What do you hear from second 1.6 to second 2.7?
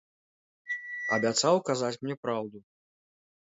казаць мне праўду.